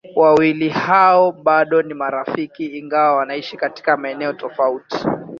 [0.15, 4.97] Wawili hao bado ni marafiki ingawa wanaishi katika maeneo tofauti.